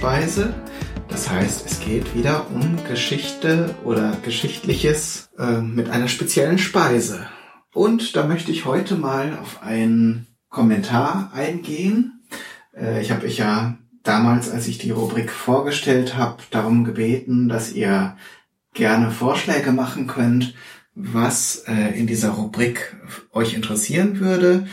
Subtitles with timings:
[0.00, 0.54] Phantomspeise.
[1.08, 7.26] Das heißt, es geht wieder um Geschichte oder Geschichtliches äh, mit einer speziellen Speise.
[7.74, 12.22] Und da möchte ich heute mal auf einen Kommentar eingehen.
[12.74, 17.72] Äh, ich habe euch ja damals, als ich die Rubrik vorgestellt habe, darum gebeten, dass
[17.72, 18.16] ihr
[18.72, 20.54] gerne Vorschläge machen könnt,
[20.94, 22.96] was äh, in dieser Rubrik
[23.32, 24.66] euch interessieren würde.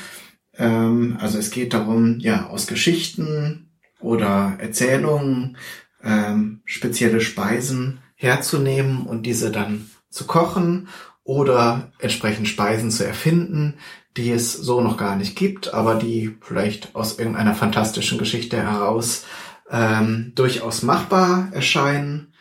[0.57, 3.66] Ähm, also es geht darum, ja, aus Geschichten
[3.99, 5.57] oder Erzählungen
[6.03, 10.87] ähm, spezielle Speisen herzunehmen und diese dann zu kochen
[11.23, 13.75] oder entsprechend Speisen zu erfinden,
[14.15, 19.25] die es so noch gar nicht gibt, aber die vielleicht aus irgendeiner fantastischen Geschichte heraus
[19.69, 22.33] ähm, durchaus machbar erscheinen.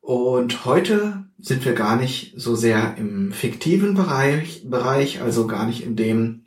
[0.00, 5.82] Und heute sind wir gar nicht so sehr im fiktiven Bereich, Bereich, also gar nicht
[5.82, 6.43] in dem,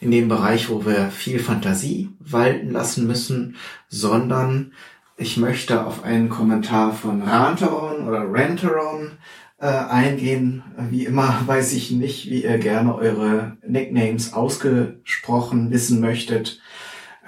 [0.00, 3.56] in dem Bereich, wo wir viel Fantasie walten lassen müssen,
[3.88, 4.72] sondern
[5.16, 9.12] ich möchte auf einen Kommentar von Ranteron oder Ranteron
[9.58, 10.62] äh, eingehen.
[10.90, 16.60] Wie immer weiß ich nicht, wie ihr gerne eure Nicknames ausgesprochen wissen möchtet.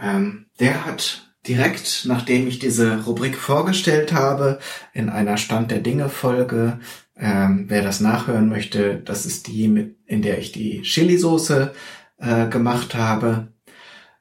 [0.01, 4.59] Ähm, der hat direkt, nachdem ich diese Rubrik vorgestellt habe,
[4.93, 6.81] in einer Stand der Dinge Folge,
[7.17, 11.73] ähm, wer das nachhören möchte, das ist die, in der ich die Chili-Soße
[12.19, 13.49] äh, gemacht habe,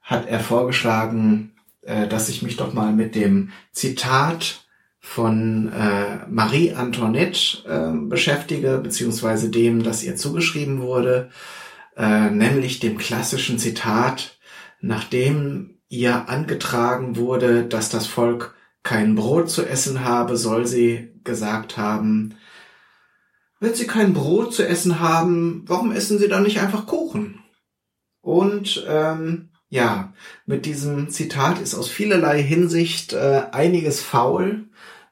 [0.02, 4.66] hat er vorgeschlagen, äh, dass ich mich doch mal mit dem Zitat
[5.00, 11.30] von äh, Marie Antoinette äh, beschäftige, beziehungsweise dem, das ihr zugeschrieben wurde,
[11.96, 14.38] äh, nämlich dem klassischen Zitat,
[14.82, 21.78] nachdem ihr angetragen wurde, dass das Volk kein Brot zu essen habe, soll sie gesagt
[21.78, 22.36] haben,
[23.60, 27.40] wenn sie kein Brot zu essen haben, warum essen sie dann nicht einfach Kuchen?
[28.26, 30.12] Und ähm, ja,
[30.48, 34.64] mit diesem Zitat ist aus vielerlei Hinsicht äh, einiges faul.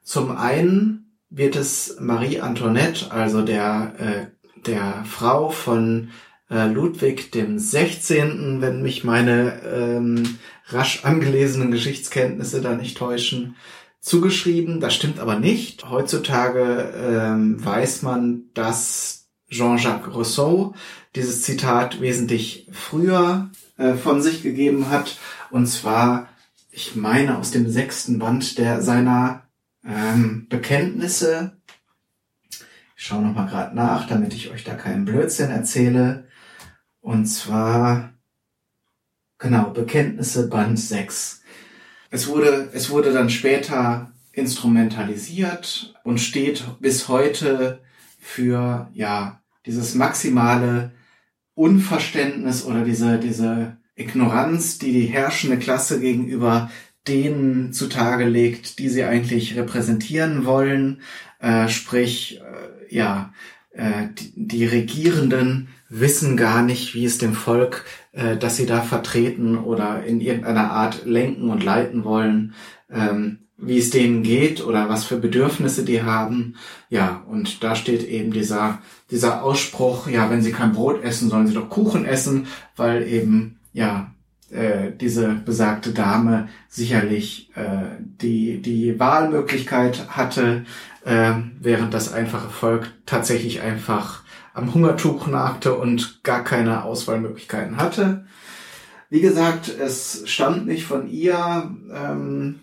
[0.02, 6.10] Zum einen wird es Marie Antoinette, also der, äh, der Frau von
[6.50, 13.54] äh, Ludwig dem 16., wenn mich meine ähm, rasch angelesenen Geschichtskenntnisse da nicht täuschen,
[14.00, 14.80] zugeschrieben.
[14.80, 15.88] Das stimmt aber nicht.
[15.88, 20.74] Heutzutage ähm, weiß man, dass Jean-Jacques Rousseau
[21.14, 25.18] dieses Zitat wesentlich früher äh, von sich gegeben hat.
[25.50, 26.28] Und zwar,
[26.70, 29.44] ich meine, aus dem sechsten Band der seiner
[29.84, 31.56] ähm, Bekenntnisse.
[32.96, 36.26] Ich schaue nochmal gerade nach, damit ich euch da keinen Blödsinn erzähle.
[37.00, 38.14] Und zwar,
[39.38, 41.42] genau, Bekenntnisse Band 6.
[42.10, 47.83] Es wurde, es wurde dann später instrumentalisiert und steht bis heute
[48.24, 50.92] für, ja, dieses maximale
[51.54, 56.70] Unverständnis oder diese, diese Ignoranz, die die herrschende Klasse gegenüber
[57.06, 61.02] denen zutage legt, die sie eigentlich repräsentieren wollen,
[61.38, 63.34] äh, sprich, äh, ja,
[63.72, 68.80] äh, die, die, Regierenden wissen gar nicht, wie es dem Volk, äh, das sie da
[68.80, 72.54] vertreten oder in irgendeiner Art lenken und leiten wollen,
[72.90, 76.56] ähm, wie es denen geht oder was für Bedürfnisse die haben.
[76.88, 78.78] Ja, und da steht eben dieser,
[79.10, 83.58] dieser Ausspruch, ja, wenn sie kein Brot essen, sollen sie doch Kuchen essen, weil eben,
[83.72, 84.14] ja,
[84.50, 90.64] äh, diese besagte Dame sicherlich äh, die, die Wahlmöglichkeit hatte,
[91.04, 94.22] äh, während das einfache Volk tatsächlich einfach
[94.52, 98.26] am Hungertuch nagte und gar keine Auswahlmöglichkeiten hatte.
[99.10, 102.60] Wie gesagt, es stammt nicht von ihr, ähm,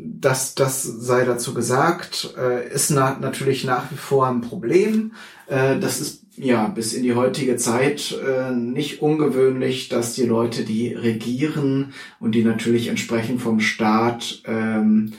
[0.00, 5.12] dass das sei dazu gesagt, äh, ist na natürlich nach wie vor ein Problem.
[5.48, 10.64] Äh, das ist ja, bis in die heutige Zeit äh, nicht ungewöhnlich, dass die Leute,
[10.64, 15.14] die regieren und die natürlich entsprechend vom Staat, ähm,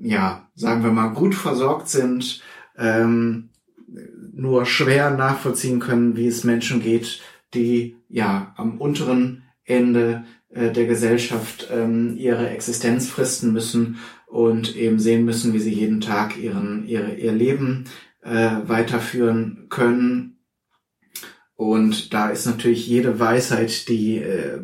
[0.00, 2.40] ja, sagen wir mal, gut versorgt sind,
[2.78, 3.50] ähm,
[4.32, 7.20] nur schwer nachvollziehen können, wie es Menschen geht,
[7.52, 14.98] die ja am unteren Ende äh, der Gesellschaft ähm, ihre Existenz fristen müssen und eben
[14.98, 17.84] sehen müssen, wie sie jeden Tag ihren, ihre, ihr Leben
[18.22, 20.36] äh, weiterführen können
[21.60, 24.60] und da ist natürlich jede Weisheit, die äh,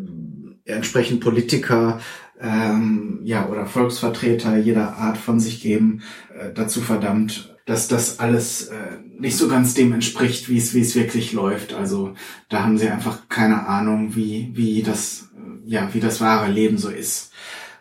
[0.64, 2.00] entsprechend Politiker
[2.40, 6.00] ähm, ja oder Volksvertreter jeder Art von sich geben,
[6.34, 10.80] äh, dazu verdammt, dass das alles äh, nicht so ganz dem entspricht, wie es wie
[10.80, 11.74] es wirklich läuft.
[11.74, 12.14] Also
[12.48, 15.28] da haben sie einfach keine Ahnung, wie wie das
[15.66, 17.32] ja wie das wahre Leben so ist.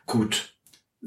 [0.06, 0.56] Gut,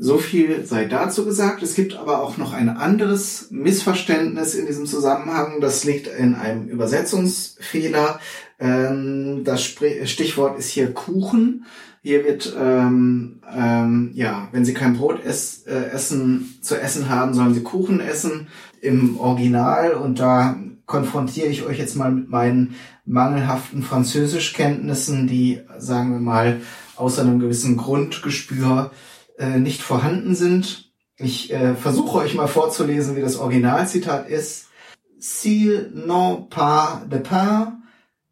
[0.01, 1.61] So viel sei dazu gesagt.
[1.65, 5.61] Es gibt aber auch noch ein anderes Missverständnis in diesem Zusammenhang.
[5.61, 8.21] Das liegt in einem Übersetzungsfehler.
[8.61, 11.65] Ähm, das Stichwort ist hier Kuchen.
[12.01, 17.35] Hier wird, ähm, ähm, ja, wenn Sie kein Brot ess, äh, essen, zu essen haben,
[17.35, 18.47] sollen Sie Kuchen essen
[18.81, 19.95] im Original.
[19.95, 20.57] Und da
[20.88, 22.75] konfrontiere ich euch jetzt mal mit meinen
[23.05, 26.61] mangelhaften Französischkenntnissen, die, sagen wir mal,
[26.96, 28.90] außer einem gewissen Grundgespür
[29.38, 30.90] äh, nicht vorhanden sind.
[31.17, 34.67] Ich äh, versuche euch mal vorzulesen, wie das Originalzitat ist.
[35.20, 37.82] S'il n'ont pas de pain,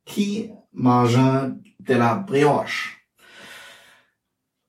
[0.04, 2.95] qui mange de la brioche?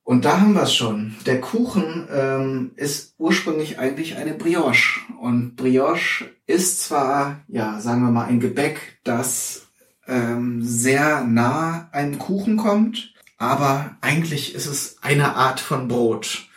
[0.07, 1.17] Und da haben wir es schon.
[1.25, 5.01] Der Kuchen ähm, ist ursprünglich eigentlich eine Brioche.
[5.19, 9.67] Und Brioche ist zwar, ja, sagen wir mal, ein Gebäck, das
[10.07, 16.47] ähm, sehr nah einem Kuchen kommt, aber eigentlich ist es eine Art von Brot.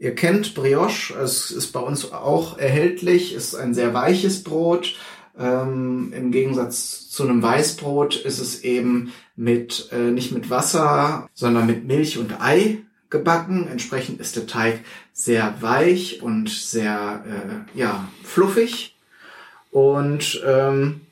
[0.00, 4.96] Ihr kennt Brioche, es ist bei uns auch erhältlich, ist ein sehr weiches Brot.
[5.38, 11.68] Ähm, Im Gegensatz zu einem Weißbrot ist es eben mit äh, nicht mit Wasser, sondern
[11.68, 13.68] mit Milch und Ei gebacken.
[13.68, 14.80] Entsprechend ist der Teig
[15.12, 18.94] sehr weich und sehr äh, ja, fluffig.
[19.70, 21.02] Und ähm,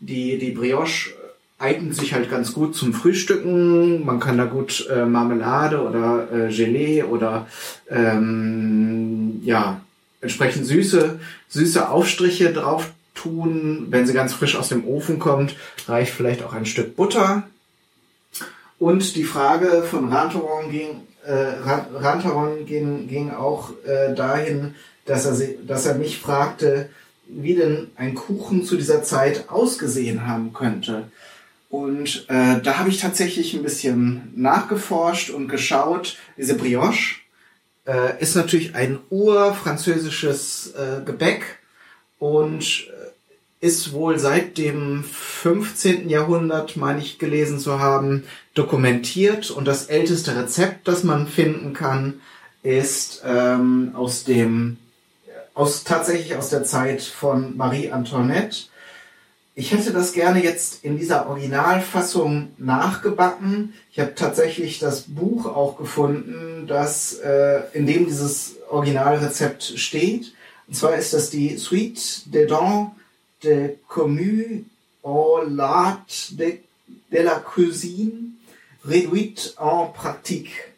[0.00, 1.10] die, die Brioche
[1.58, 4.04] eignet sich halt ganz gut zum Frühstücken.
[4.04, 7.46] Man kann da gut äh, Marmelade oder äh, Gelee oder
[7.88, 9.80] ähm, ja,
[10.20, 11.18] entsprechend süße,
[11.48, 13.86] süße Aufstriche drauf tun.
[13.90, 15.56] Wenn sie ganz frisch aus dem Ofen kommt,
[15.86, 17.44] reicht vielleicht auch ein Stück Butter.
[18.78, 24.74] Und die Frage von Rantaron ging, äh, Rantaron ging, ging auch äh, dahin,
[25.04, 26.88] dass er, dass er mich fragte,
[27.26, 31.04] wie denn ein Kuchen zu dieser Zeit ausgesehen haben könnte.
[31.70, 36.18] Und äh, da habe ich tatsächlich ein bisschen nachgeforscht und geschaut.
[36.36, 37.16] Diese Brioche
[37.86, 41.58] äh, ist natürlich ein urfranzösisches äh, Gebäck
[42.18, 42.88] und
[43.60, 46.08] ist wohl seit dem 15.
[46.08, 48.24] Jahrhundert, meine ich gelesen zu haben,
[48.54, 49.50] dokumentiert.
[49.50, 52.20] Und das älteste Rezept, das man finden kann,
[52.62, 54.78] ist ähm, aus dem,
[55.54, 58.66] aus tatsächlich aus der Zeit von Marie Antoinette.
[59.54, 63.72] Ich hätte das gerne jetzt in dieser Originalfassung nachgebacken.
[63.92, 70.34] Ich habe tatsächlich das Buch auch gefunden, das äh, in dem dieses Originalrezept steht.
[70.66, 71.94] Und zwar ist das die Suite
[72.34, 72.90] des Dents
[73.44, 74.64] de commu
[75.02, 76.58] au l'art de,
[77.12, 78.32] de la cuisine
[78.84, 80.74] réduite en pratique.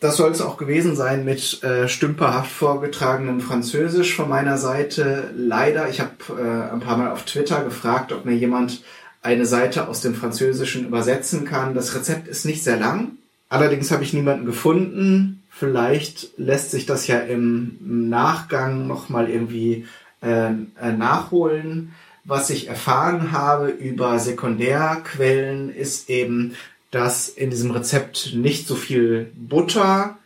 [0.00, 5.30] Das soll es auch gewesen sein mit äh, stümperhaft vorgetragenem Französisch von meiner Seite.
[5.36, 8.82] Leider, ich habe äh, ein paar Mal auf Twitter gefragt, ob mir jemand
[9.22, 11.74] eine Seite aus dem Französischen übersetzen kann.
[11.74, 13.12] Das Rezept ist nicht sehr lang.
[13.48, 15.44] Allerdings habe ich niemanden gefunden.
[15.50, 19.86] Vielleicht lässt sich das ja im Nachgang nochmal irgendwie
[20.22, 21.94] äh, nachholen.
[22.24, 26.54] Was ich erfahren habe über Sekundärquellen ist eben,
[26.92, 30.18] dass in diesem Rezept nicht so viel Butter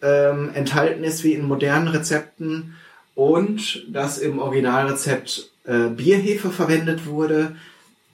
[0.00, 2.76] ähm, enthalten ist wie in modernen Rezepten
[3.14, 7.56] und dass im Originalrezept äh, Bierhefe verwendet wurde.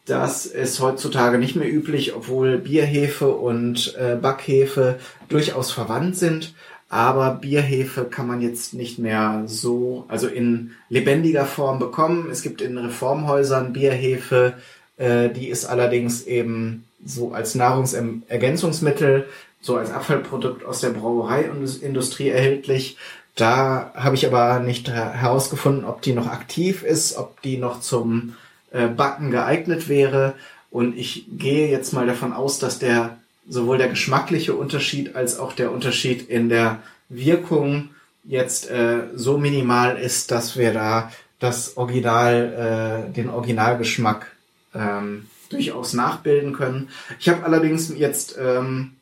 [0.06, 6.54] Das ist heutzutage nicht mehr üblich, obwohl Bierhefe und äh, Backhefe durchaus verwandt sind
[6.90, 12.28] aber Bierhefe kann man jetzt nicht mehr so, also in lebendiger Form bekommen.
[12.30, 14.54] Es gibt in Reformhäusern Bierhefe,
[14.96, 19.26] äh, die ist allerdings eben so als Nahrungsergänzungsmittel,
[19.60, 22.96] so als Abfallprodukt aus der Brauereiindustrie erhältlich.
[23.36, 28.34] Da habe ich aber nicht herausgefunden, ob die noch aktiv ist, ob die noch zum
[28.72, 30.34] äh, Backen geeignet wäre.
[30.72, 33.19] Und ich gehe jetzt mal davon aus, dass der
[33.50, 37.90] sowohl der geschmackliche Unterschied als auch der Unterschied in der Wirkung
[38.24, 44.30] jetzt äh, so minimal ist, dass wir da das Original, äh, den Originalgeschmack
[44.72, 46.90] ähm, durchaus nachbilden können.
[47.18, 48.92] Ich habe allerdings jetzt ähm,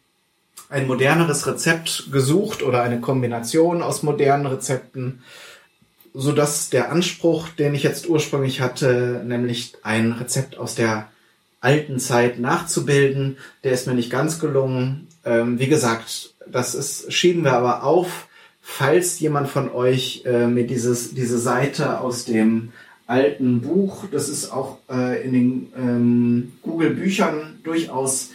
[0.70, 5.22] ein moderneres Rezept gesucht oder eine Kombination aus modernen Rezepten,
[6.14, 11.08] so dass der Anspruch, den ich jetzt ursprünglich hatte, nämlich ein Rezept aus der
[11.60, 13.38] alten Zeit nachzubilden.
[13.64, 15.08] Der ist mir nicht ganz gelungen.
[15.24, 18.28] Ähm, wie gesagt, das ist, schieben wir aber auf,
[18.62, 22.72] falls jemand von euch äh, mir dieses, diese Seite aus dem
[23.06, 28.30] alten Buch, das ist auch äh, in den ähm, Google-Büchern durchaus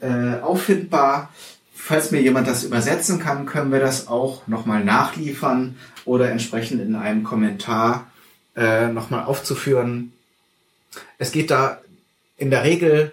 [0.00, 1.30] äh, auffindbar.
[1.74, 6.96] Falls mir jemand das übersetzen kann, können wir das auch nochmal nachliefern oder entsprechend in
[6.96, 8.10] einem Kommentar
[8.56, 10.12] äh, nochmal aufzuführen.
[11.18, 11.80] Es geht da
[12.36, 13.12] in der Regel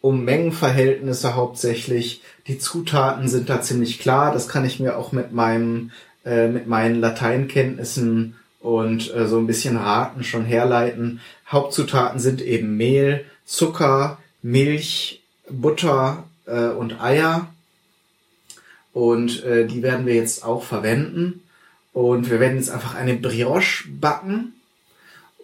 [0.00, 2.22] um Mengenverhältnisse hauptsächlich.
[2.46, 4.32] Die Zutaten sind da ziemlich klar.
[4.32, 5.90] Das kann ich mir auch mit meinem
[6.24, 11.20] äh, mit meinen Lateinkenntnissen und äh, so ein bisschen raten schon herleiten.
[11.46, 17.48] Hauptzutaten sind eben Mehl, Zucker, Milch, Butter äh, und Eier.
[18.94, 21.42] Und äh, die werden wir jetzt auch verwenden.
[21.92, 24.53] Und wir werden jetzt einfach eine Brioche backen.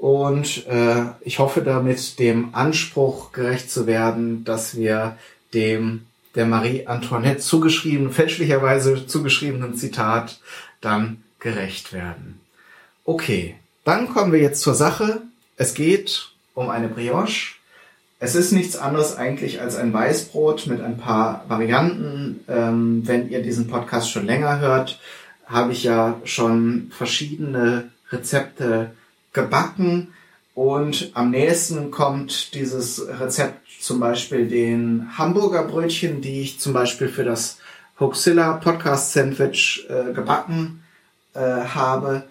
[0.01, 5.19] Und äh, ich hoffe damit dem Anspruch gerecht zu werden, dass wir
[5.53, 10.41] dem der Marie Antoinette zugeschrieben, fälschlicherweise zugeschriebenen Zitat
[10.81, 12.41] dann gerecht werden.
[13.05, 15.21] Okay, dann kommen wir jetzt zur Sache.
[15.57, 17.57] Es geht um eine Brioche.
[18.21, 22.41] Es ist nichts anderes eigentlich als ein Weißbrot mit ein paar Varianten.
[22.49, 24.99] Ähm, wenn ihr diesen Podcast schon länger hört,
[25.45, 28.93] habe ich ja schon verschiedene Rezepte
[29.33, 30.13] gebacken
[30.55, 37.09] und am nächsten kommt dieses Rezept zum Beispiel den Hamburger Brötchen, die ich zum Beispiel
[37.09, 37.59] für das
[37.99, 40.83] Hoaxilla Podcast Sandwich äh, gebacken
[41.35, 42.25] äh, habe.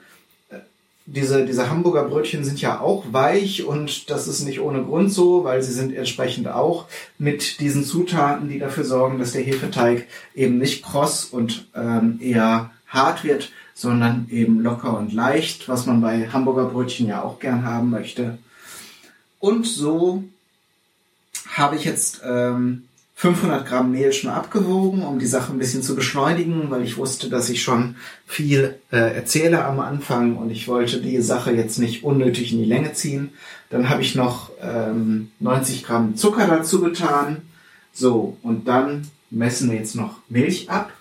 [1.06, 5.44] Diese, diese Hamburger Brötchen sind ja auch weich und das ist nicht ohne Grund so,
[5.44, 6.86] weil sie sind entsprechend auch
[7.18, 12.70] mit diesen Zutaten, die dafür sorgen, dass der Hefeteig eben nicht kross und ähm, eher
[12.88, 17.64] hart wird, sondern eben locker und leicht, was man bei Hamburger Brötchen ja auch gern
[17.64, 18.38] haben möchte.
[19.40, 20.26] Und so
[21.48, 22.84] habe ich jetzt ähm,
[23.16, 27.30] 500 Gramm Mehl schon abgewogen, um die Sache ein bisschen zu beschleunigen, weil ich wusste,
[27.30, 27.96] dass ich schon
[28.28, 32.66] viel äh, erzähle am Anfang und ich wollte die Sache jetzt nicht unnötig in die
[32.66, 33.30] Länge ziehen.
[33.70, 37.44] Dann habe ich noch ähm, 90 Gramm Zucker dazu getan.
[37.94, 40.92] So, und dann messen wir jetzt noch Milch ab.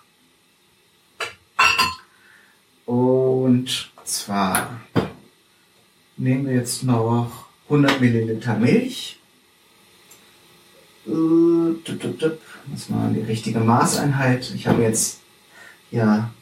[2.88, 4.80] Und zwar
[6.16, 9.18] nehmen wir jetzt noch 100 Milliliter Milch.
[11.04, 11.14] Das
[12.74, 14.50] ist mal die richtige Maßeinheit.
[14.54, 15.20] Ich habe jetzt
[15.90, 16.32] ja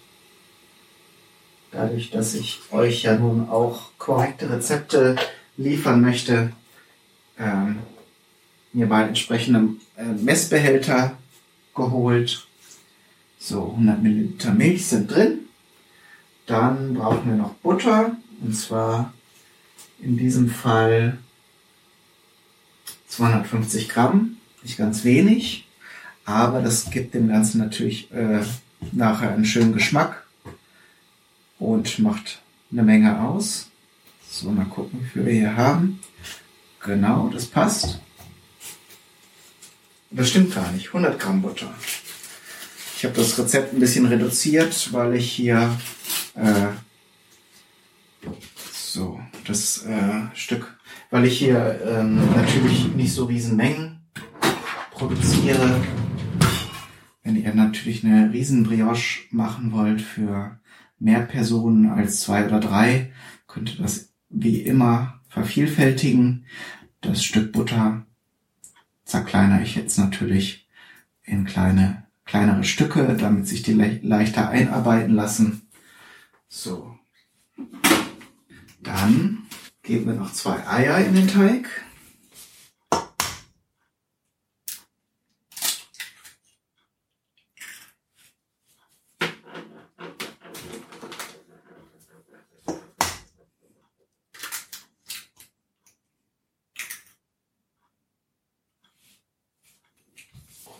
[1.73, 5.17] dadurch, dass ich euch ja nun auch korrekte Rezepte
[5.57, 6.53] liefern möchte,
[7.41, 7.81] ähm,
[8.73, 11.19] mir mal entsprechende äh, Messbehälter
[11.75, 12.47] geholt.
[13.41, 15.46] So, 100 Milliliter Milch sind drin.
[16.47, 18.17] Dann brauchen wir noch Butter.
[18.41, 19.13] Und zwar
[19.99, 21.19] in diesem Fall
[23.09, 24.37] 250 Gramm.
[24.63, 25.67] Nicht ganz wenig.
[26.25, 28.43] Aber das gibt dem Ganzen natürlich äh,
[28.93, 30.25] nachher einen schönen Geschmack.
[31.59, 33.71] Und macht eine Menge aus.
[34.29, 36.01] So, mal gucken, wie viel wir hier haben.
[36.85, 38.01] Genau, das passt.
[40.11, 40.89] Das stimmt gar nicht.
[40.89, 41.73] 100 Gramm Butter.
[42.97, 45.79] Ich habe das Rezept ein bisschen reduziert, weil ich hier
[46.35, 46.69] äh,
[48.73, 50.79] so das äh, Stück,
[51.11, 54.01] weil ich hier ähm, natürlich nicht so riesen Mengen
[54.93, 55.79] produziere.
[57.23, 60.59] Wenn ihr natürlich eine riesen Brioche machen wollt für
[60.99, 63.13] mehr Personen als zwei oder drei,
[63.47, 66.47] könnt ihr das wie immer vervielfältigen.
[67.03, 68.07] Das Stück Butter
[69.05, 70.67] zerkleinere ich jetzt natürlich
[71.25, 75.69] in kleine, kleinere Stücke, damit sich die le leichter einarbeiten lassen.
[76.49, 76.99] So.
[78.81, 79.47] Dann
[79.83, 81.69] geben wir noch zwei Eier in den Teig.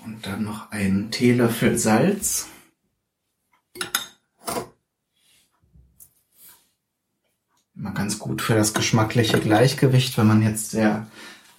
[0.05, 2.49] Und dann noch einen Teelöffel Salz.
[8.27, 11.07] gut für das geschmackliche Gleichgewicht, wenn man jetzt sehr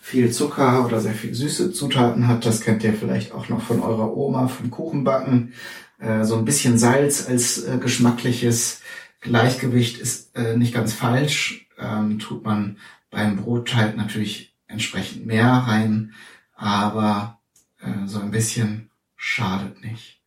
[0.01, 2.45] viel Zucker oder sehr viel süße Zutaten hat.
[2.45, 5.53] Das kennt ihr vielleicht auch noch von eurer Oma vom Kuchenbacken.
[5.99, 8.81] Äh, so ein bisschen Salz als äh, geschmackliches
[9.21, 11.67] Gleichgewicht ist äh, nicht ganz falsch.
[11.79, 12.77] Ähm, tut man
[13.09, 16.13] beim Brotteig natürlich entsprechend mehr rein,
[16.53, 17.36] aber
[17.81, 20.21] äh, so ein bisschen schadet nicht.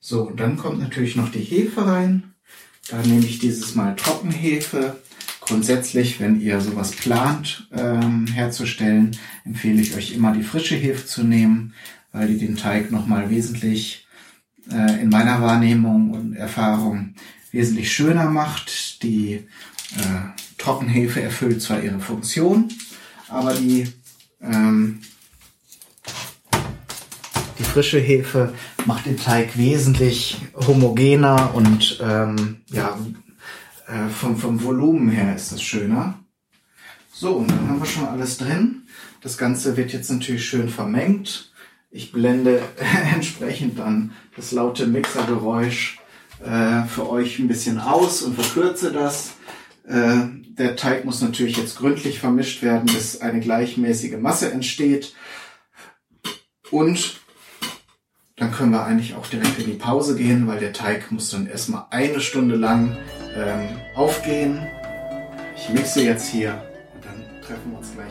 [0.00, 2.34] So, und dann kommt natürlich noch die Hefe rein.
[2.88, 5.00] Da nehme ich dieses Mal Trockenhefe.
[5.40, 11.24] Grundsätzlich, wenn ihr sowas plant ähm, herzustellen, empfehle ich euch immer die frische Hefe zu
[11.24, 11.74] nehmen,
[12.12, 14.06] weil die den Teig nochmal wesentlich
[14.70, 17.14] äh, in meiner Wahrnehmung und Erfahrung
[17.50, 19.02] wesentlich schöner macht.
[19.02, 19.46] Die
[19.96, 22.68] äh, Trockenhefe erfüllt zwar ihre Funktion,
[23.28, 23.88] aber die,
[24.42, 25.00] ähm,
[27.58, 28.52] die frische Hefe
[28.86, 32.98] macht den Teig wesentlich homogener und ähm, ja,
[33.86, 36.18] äh, vom, vom Volumen her ist das schöner.
[37.12, 38.82] So, und dann haben wir schon alles drin.
[39.22, 41.52] Das Ganze wird jetzt natürlich schön vermengt.
[41.90, 42.62] Ich blende
[43.14, 45.98] entsprechend dann das laute Mixergeräusch
[46.44, 49.32] äh, für euch ein bisschen aus und verkürze das.
[49.84, 50.26] Äh,
[50.58, 55.14] der Teig muss natürlich jetzt gründlich vermischt werden, bis eine gleichmäßige Masse entsteht.
[56.70, 57.20] Und
[58.38, 61.46] dann können wir eigentlich auch direkt in die Pause gehen, weil der Teig muss dann
[61.46, 62.96] erstmal eine Stunde lang
[63.36, 64.66] ähm, aufgehen.
[65.56, 66.62] Ich mixe jetzt hier
[66.94, 68.07] und dann treffen wir uns gleich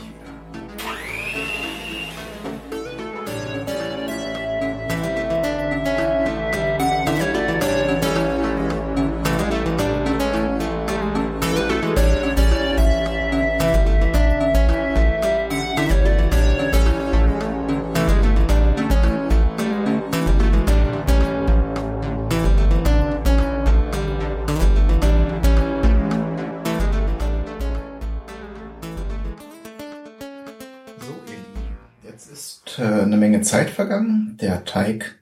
[33.47, 34.37] Zeit vergangen.
[34.41, 35.19] Der Teig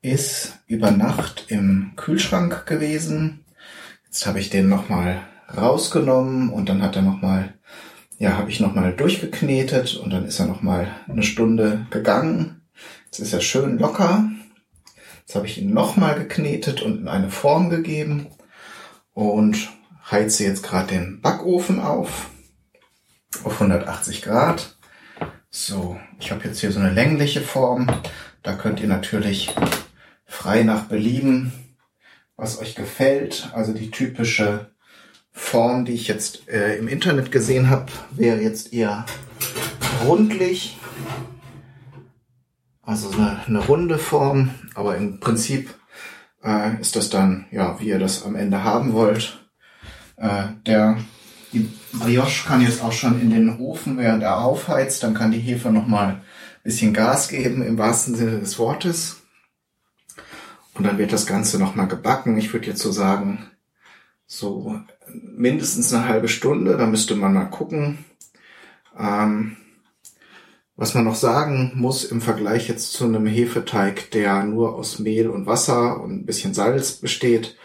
[0.00, 3.44] ist über Nacht im Kühlschrank gewesen.
[4.06, 5.22] Jetzt habe ich den nochmal
[5.54, 7.54] rausgenommen und dann hat er nochmal,
[8.18, 12.62] ja, habe ich nochmal durchgeknetet und dann ist er nochmal eine Stunde gegangen.
[13.04, 14.30] Jetzt ist er schön locker.
[15.20, 18.28] Jetzt habe ich ihn nochmal geknetet und in eine Form gegeben
[19.12, 19.68] und
[20.10, 22.30] heize jetzt gerade den Backofen auf
[23.44, 24.77] auf 180 Grad.
[25.50, 27.86] So, ich habe jetzt hier so eine längliche Form.
[28.42, 29.54] Da könnt ihr natürlich
[30.26, 31.52] frei nach Belieben,
[32.36, 33.50] was euch gefällt.
[33.54, 34.70] Also die typische
[35.32, 39.06] Form, die ich jetzt äh, im Internet gesehen habe, wäre jetzt eher
[40.04, 40.76] rundlich.
[42.82, 45.74] Also eine, eine runde Form, aber im Prinzip
[46.44, 49.42] äh, ist das dann, ja, wie ihr das am Ende haben wollt.
[50.16, 50.98] Äh, der
[51.52, 55.02] die Brioche kann jetzt auch schon in den Ofen, während er aufheizt.
[55.02, 56.22] Dann kann die Hefe nochmal ein
[56.62, 59.22] bisschen Gas geben, im wahrsten Sinne des Wortes.
[60.74, 62.38] Und dann wird das Ganze nochmal gebacken.
[62.38, 63.50] Ich würde jetzt so sagen,
[64.26, 64.80] so
[65.12, 66.76] mindestens eine halbe Stunde.
[66.76, 68.04] Da müsste man mal gucken.
[68.98, 69.56] Ähm,
[70.76, 75.28] was man noch sagen muss im Vergleich jetzt zu einem Hefeteig, der nur aus Mehl
[75.28, 77.56] und Wasser und ein bisschen Salz besteht,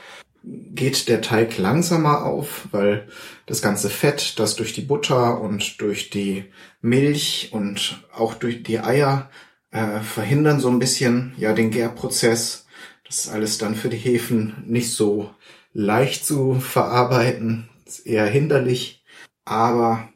[0.44, 3.08] geht der Teig langsamer auf, weil
[3.46, 6.46] das ganze Fett, das durch die Butter und durch die
[6.82, 9.30] Milch und auch durch die Eier
[9.72, 12.68] äh, verhindern so ein bisschen ja den Gärprozess.
[13.06, 15.30] Das ist alles dann für die Hefen nicht so
[15.74, 19.04] leicht zu verarbeiten, ist eher hinderlich,
[19.46, 20.10] aber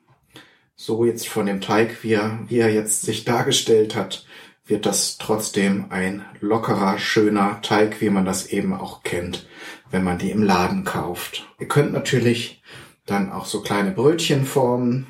[0.75, 4.25] so jetzt von dem Teig, wie er, wie er jetzt sich dargestellt hat,
[4.65, 9.47] wird das trotzdem ein lockerer, schöner Teig, wie man das eben auch kennt
[9.91, 11.47] wenn man die im Laden kauft.
[11.59, 12.61] Ihr könnt natürlich
[13.05, 15.07] dann auch so kleine Brötchen formen.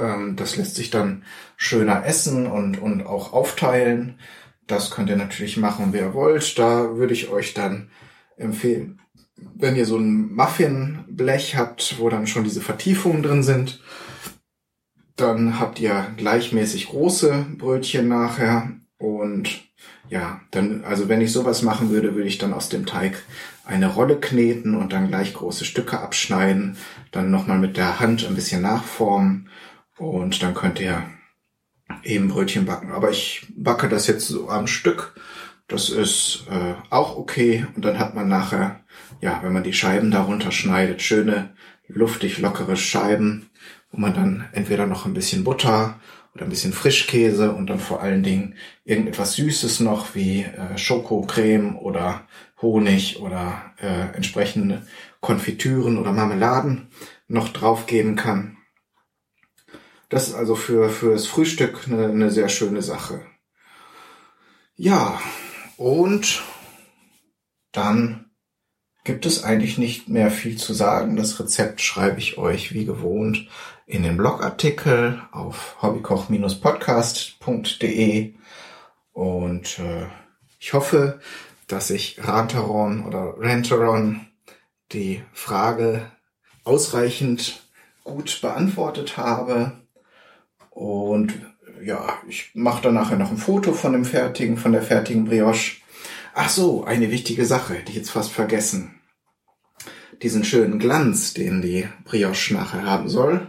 [0.00, 1.24] Ähm, das lässt sich dann
[1.56, 4.18] schöner essen und, und auch aufteilen.
[4.66, 6.58] Das könnt ihr natürlich machen, wie ihr wollt.
[6.58, 7.90] Da würde ich euch dann
[8.36, 9.00] empfehlen,
[9.36, 13.80] wenn ihr so ein Muffinblech habt, wo dann schon diese Vertiefungen drin sind,
[15.16, 19.62] dann habt ihr gleichmäßig große Brötchen nachher und
[20.08, 23.22] ja, dann, also wenn ich sowas machen würde, würde ich dann aus dem Teig
[23.64, 26.76] eine Rolle kneten und dann gleich große Stücke abschneiden,
[27.12, 29.50] dann nochmal mit der Hand ein bisschen nachformen
[29.98, 31.04] und dann könnt ihr
[32.02, 32.90] eben Brötchen backen.
[32.90, 35.14] Aber ich backe das jetzt so am Stück.
[35.68, 37.66] Das ist äh, auch okay.
[37.76, 38.80] Und dann hat man nachher,
[39.20, 41.54] ja, wenn man die Scheiben darunter schneidet, schöne,
[41.88, 43.50] luftig lockere Scheiben,
[43.90, 46.00] wo man dann entweder noch ein bisschen Butter
[46.38, 51.76] oder ein bisschen Frischkäse und dann vor allen Dingen irgendetwas Süßes noch wie äh, Schokocreme
[51.76, 52.28] oder
[52.62, 54.86] Honig oder äh, entsprechende
[55.20, 56.90] Konfitüren oder Marmeladen
[57.26, 58.56] noch draufgeben kann.
[60.08, 63.20] Das ist also für fürs Frühstück eine, eine sehr schöne Sache.
[64.76, 65.20] Ja,
[65.76, 66.44] und
[67.72, 68.27] dann
[69.08, 71.16] gibt es eigentlich nicht mehr viel zu sagen.
[71.16, 73.48] Das Rezept schreibe ich euch wie gewohnt
[73.86, 78.34] in den Blogartikel auf hobbykoch-podcast.de
[79.14, 80.04] und äh,
[80.60, 81.20] ich hoffe,
[81.68, 84.26] dass ich Ranteron oder Ranteron
[84.92, 86.12] die Frage
[86.64, 87.62] ausreichend
[88.04, 89.72] gut beantwortet habe.
[90.68, 91.32] Und
[91.82, 95.78] ja, ich mache dann nachher noch ein Foto von dem fertigen, von der fertigen Brioche.
[96.34, 98.97] Ach so, eine wichtige Sache, die ich jetzt fast vergessen.
[100.22, 103.46] Diesen schönen Glanz, den die Brioche nachher haben soll,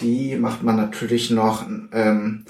[0.00, 2.44] die macht man natürlich noch ähm,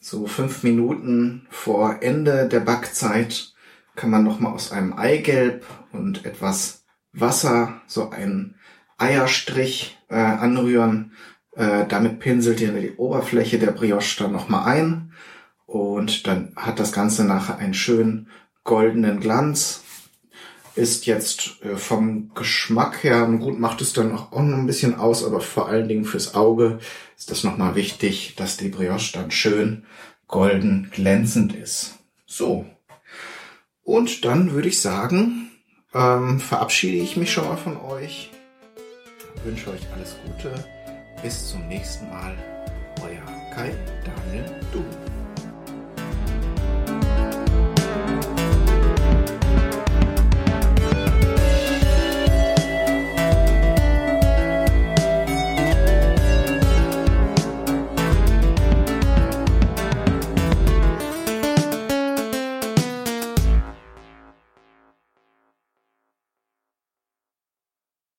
[0.00, 3.52] so fünf Minuten vor Ende der Backzeit
[3.94, 8.54] kann man nochmal aus einem Eigelb und etwas Wasser so einen
[8.96, 11.12] Eierstrich äh, anrühren.
[11.56, 15.12] Äh, damit pinselt ihr die Oberfläche der Brioche dann nochmal ein
[15.66, 18.28] Und dann hat das Ganze nachher einen schönen
[18.62, 19.82] goldenen Glanz.
[20.78, 25.24] Ist jetzt äh, vom Geschmack her, gut, macht es dann auch noch ein bisschen aus,
[25.24, 26.78] aber vor allen Dingen fürs Auge
[27.16, 29.84] ist das nochmal wichtig, dass die Brioche dann schön
[30.28, 31.96] golden glänzend ist.
[32.26, 32.64] So.
[33.82, 35.50] Und dann würde ich sagen,
[35.94, 38.30] ähm, verabschiede ich mich schon mal von euch.
[39.42, 40.54] Wünsche euch alles Gute.
[41.24, 42.36] Bis zum nächsten Mal.
[43.02, 45.07] Euer Kai Daniel Du.